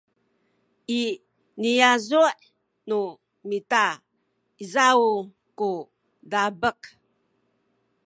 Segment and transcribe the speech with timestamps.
[0.99, 1.01] i
[1.59, 2.21] niyazu’
[2.87, 2.99] nu
[3.47, 3.85] mita
[4.63, 5.01] izaw
[5.57, 5.69] ku
[6.31, 6.81] dabek